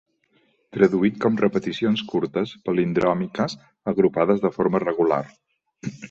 Traduït 0.75 1.17
com 1.25 1.35
repeticions 1.41 2.01
curtes 2.13 2.53
palindròmiques 2.69 3.55
agrupades 3.93 4.41
de 4.47 4.51
forma 4.57 4.83
regular. 4.85 5.21